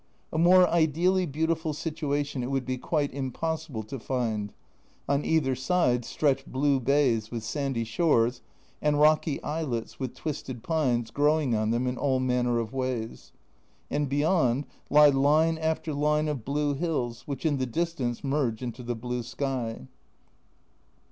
[0.33, 4.51] A more ideally beautiful situation it would be quite impossible to find:
[5.07, 8.41] on either side stretch blue bays with sandy shores,
[8.81, 13.31] and rocky islets with twisted pines growing on them in all manner of ways,
[13.91, 18.81] and beyond lie line after line of blue hills, which in the distance merge into
[18.81, 19.87] the blue sky.